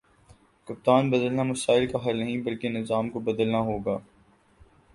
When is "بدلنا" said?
1.11-1.43, 3.21-3.59